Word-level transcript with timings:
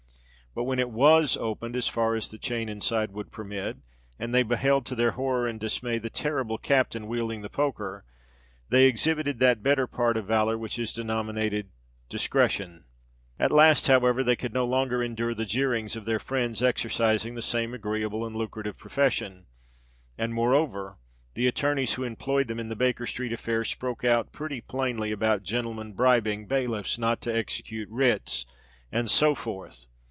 But, 0.53 0.65
when 0.65 0.79
it 0.79 0.89
was 0.89 1.37
opened 1.37 1.77
as 1.77 1.87
far 1.87 2.13
as 2.13 2.27
the 2.29 2.37
chain 2.37 2.67
inside 2.67 3.11
would 3.13 3.31
permit, 3.31 3.77
and 4.19 4.35
they 4.35 4.43
beheld, 4.43 4.85
to 4.87 4.95
their 4.95 5.11
horror 5.11 5.47
and 5.47 5.57
dismay, 5.57 5.97
the 5.97 6.09
terrible 6.09 6.57
captain 6.57 7.07
wielding 7.07 7.41
the 7.41 7.47
poker, 7.49 8.03
they 8.67 8.83
exhibited 8.83 9.39
that 9.39 9.63
better 9.63 9.87
part 9.87 10.17
of 10.17 10.25
valour 10.25 10.57
which 10.57 10.77
is 10.77 10.91
denominated 10.91 11.69
discretion. 12.09 12.83
At 13.39 13.51
last, 13.53 13.87
however, 13.87 14.25
they 14.25 14.35
could 14.35 14.53
no 14.53 14.65
longer 14.65 15.01
endure 15.01 15.33
the 15.33 15.45
jeerings 15.45 15.95
of 15.95 16.03
their 16.03 16.19
friends 16.19 16.61
exercising 16.61 17.35
the 17.35 17.41
same 17.41 17.73
agreeable 17.73 18.25
and 18.25 18.35
lucrative 18.35 18.77
profession; 18.77 19.45
and 20.17 20.33
moreover, 20.33 20.97
the 21.33 21.47
attorneys 21.47 21.93
who 21.93 22.03
employed 22.03 22.49
them 22.49 22.59
in 22.59 22.67
the 22.67 22.75
Baker 22.75 23.05
Street 23.05 23.31
affair 23.31 23.63
spoke 23.63 24.03
out 24.03 24.33
pretty 24.33 24.59
plainly 24.59 25.13
about 25.13 25.43
gentlemen 25.43 25.93
bribing 25.93 26.45
bailiffs 26.45 26.99
not 26.99 27.21
to 27.21 27.33
execute 27.33 27.87
writs, 27.89 28.45
and 28.91 29.09
so 29.09 29.33
forth. 29.33 29.85